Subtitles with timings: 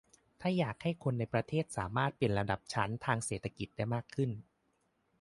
[0.41, 4.31] ถ้าอยากให้คนในประเทศสามารถเปลี่ยนลำดับชั้นทางเศรษฐกิจได้มากขึ้น